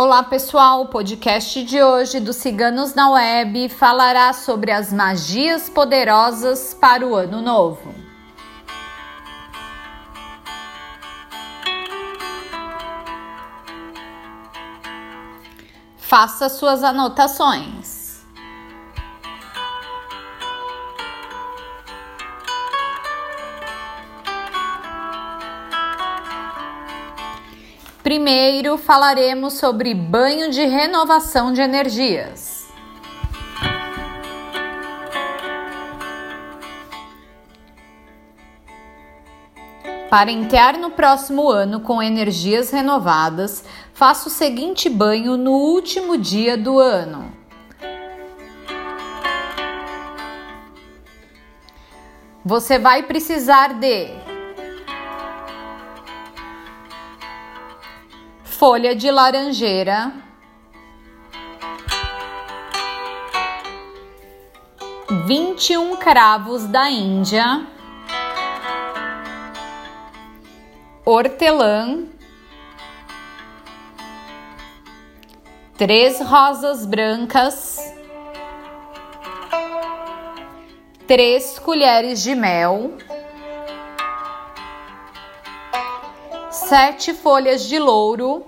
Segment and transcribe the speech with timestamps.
[0.00, 6.72] Olá pessoal, o podcast de hoje do Ciganos na Web falará sobre as magias poderosas
[6.72, 7.92] para o ano novo.
[15.96, 17.77] Faça suas anotações.
[28.08, 32.66] Primeiro falaremos sobre banho de renovação de energias.
[40.08, 43.62] Para entrar no próximo ano com energias renovadas,
[43.92, 47.30] faça o seguinte banho no último dia do ano.
[52.42, 54.27] Você vai precisar de
[58.58, 60.12] folha de laranjeira,
[65.26, 67.64] vinte e um cravos da Índia,
[71.04, 72.02] hortelã,
[75.76, 77.78] três rosas brancas,
[81.06, 82.98] três colheres de mel.
[86.68, 88.44] Sete folhas de louro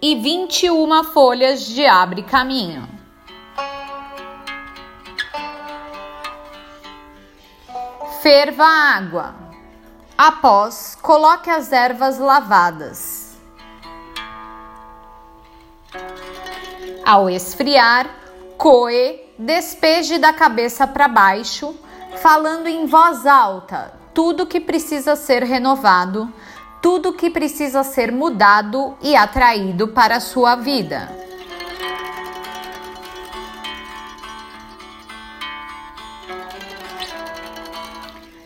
[0.00, 2.88] e vinte e uma folhas de abre caminho.
[8.22, 9.34] Ferva a água.
[10.16, 13.36] Após, coloque as ervas lavadas.
[17.04, 18.08] Ao esfriar,
[18.56, 21.74] coe, despeje da cabeça para baixo,
[22.22, 26.32] falando em voz alta, tudo que precisa ser renovado,
[26.80, 31.14] tudo que precisa ser mudado e atraído para a sua vida.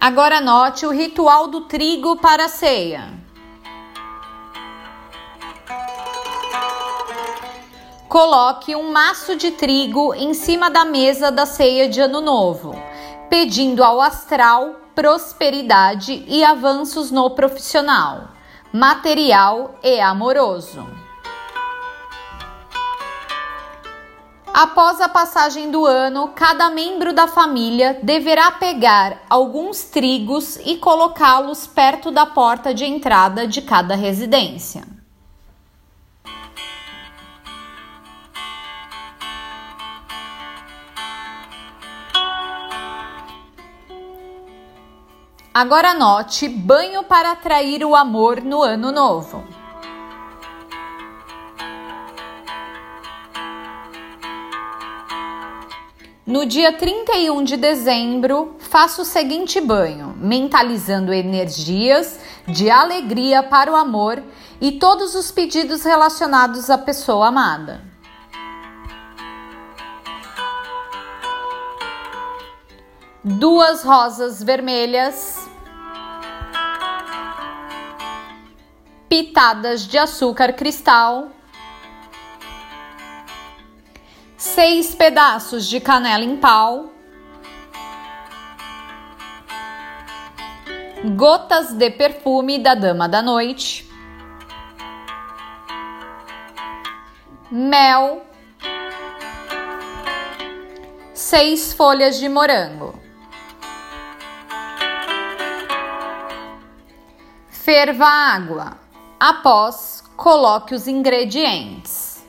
[0.00, 3.12] Agora note o ritual do trigo para a ceia.
[8.08, 12.72] Coloque um maço de trigo em cima da mesa da ceia de Ano Novo,
[13.28, 18.30] pedindo ao astral prosperidade e avanços no profissional,
[18.72, 20.88] material e amoroso.
[24.54, 31.66] Após a passagem do ano, cada membro da família deverá pegar alguns trigos e colocá-los
[31.66, 34.95] perto da porta de entrada de cada residência.
[45.58, 49.42] Agora anote banho para atrair o amor no ano novo.
[56.26, 63.76] No dia 31 de dezembro, faça o seguinte banho, mentalizando energias de alegria para o
[63.76, 64.22] amor
[64.60, 67.80] e todos os pedidos relacionados à pessoa amada.
[73.24, 75.45] Duas rosas vermelhas
[79.16, 81.30] pitadas de açúcar cristal,
[84.36, 86.92] seis pedaços de canela em pau,
[91.16, 93.90] gotas de perfume da Dama da Noite,
[97.50, 98.22] mel,
[101.14, 103.00] seis folhas de morango.
[107.48, 108.85] Ferva água.
[109.18, 112.22] Após, coloque os ingredientes.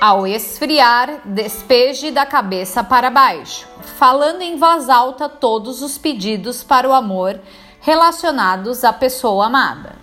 [0.00, 3.66] Ao esfriar, despeje da cabeça para baixo,
[3.98, 7.40] falando em voz alta todos os pedidos para o amor
[7.80, 9.97] relacionados à pessoa amada.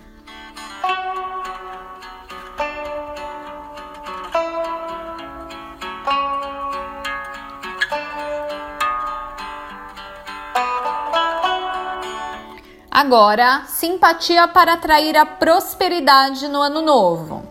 [12.98, 17.46] Agora, simpatia para atrair a prosperidade no ano novo.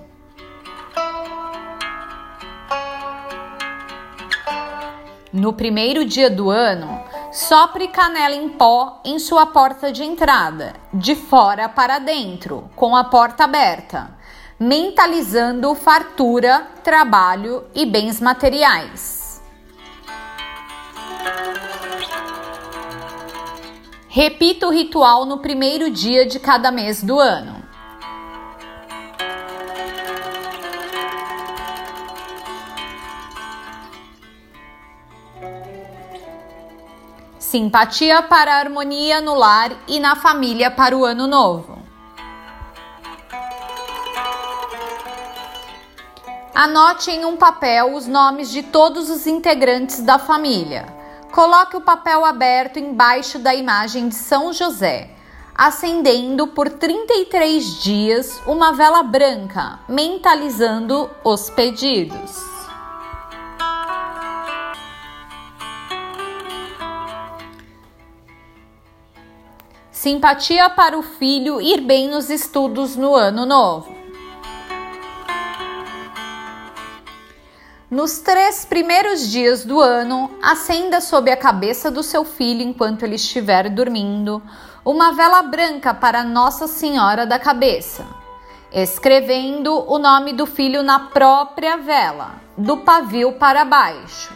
[5.32, 7.00] No primeiro dia do ano,
[7.32, 13.04] sopre canela em pó em sua porta de entrada, de fora para dentro, com a
[13.04, 14.18] porta aberta,
[14.60, 19.25] mentalizando fartura, trabalho e bens materiais.
[24.16, 27.62] Repita o ritual no primeiro dia de cada mês do ano.
[37.38, 41.78] Simpatia para a harmonia no lar e na família para o ano novo.
[46.54, 50.95] Anote em um papel os nomes de todos os integrantes da família.
[51.36, 55.10] Coloque o papel aberto embaixo da imagem de São José,
[55.54, 62.40] acendendo por 33 dias uma vela branca, mentalizando os pedidos.
[69.92, 73.95] Simpatia para o filho ir bem nos estudos no ano novo.
[77.96, 83.16] Nos três primeiros dias do ano, acenda sob a cabeça do seu filho enquanto ele
[83.16, 84.44] estiver dormindo
[84.84, 88.06] uma vela branca para Nossa Senhora da Cabeça,
[88.70, 94.34] escrevendo o nome do filho na própria vela, do pavio para baixo,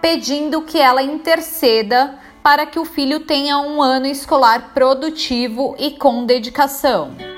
[0.00, 6.24] pedindo que ela interceda para que o filho tenha um ano escolar produtivo e com
[6.24, 7.31] dedicação.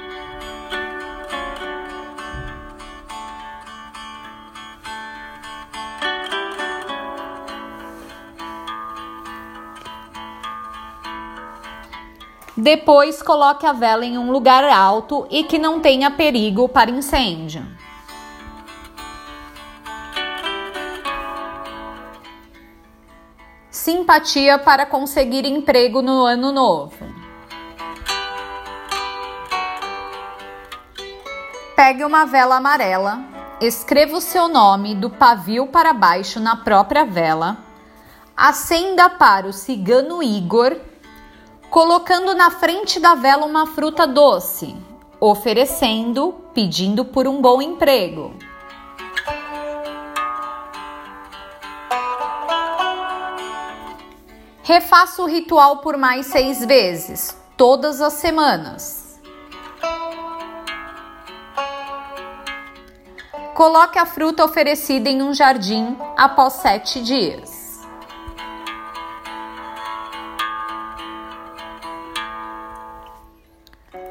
[12.64, 17.62] Depois, coloque a vela em um lugar alto e que não tenha perigo para incêndio.
[23.70, 27.04] simpatia para conseguir emprego no ano novo.
[31.76, 33.20] Pegue uma vela amarela,
[33.60, 37.58] escreva o seu nome do pavio para baixo na própria vela,
[38.34, 40.78] acenda para o cigano Igor,
[41.74, 44.76] colocando na frente da vela uma fruta doce,
[45.18, 48.32] oferecendo, pedindo por um bom emprego.
[54.62, 59.20] Refaça o ritual por mais seis vezes, todas as semanas.
[63.52, 67.63] Coloque a fruta oferecida em um jardim após sete dias.